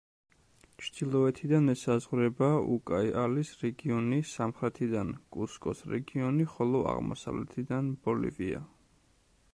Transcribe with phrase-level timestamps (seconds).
[0.83, 8.67] ჩრდილოეთიდან ესაზღვრება უკაიალის რეგიონი, სამხრეთიდან კუსკოს რეგიონი, ხოლო აღმოსავლეთიდან ბოლივია.